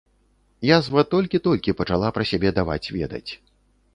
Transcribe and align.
Язва 0.77 1.01
толькі-толькі 1.11 1.77
пачала 1.81 2.11
пра 2.15 2.23
сябе 2.31 2.53
даваць 2.61 2.91
ведаць. 2.97 3.31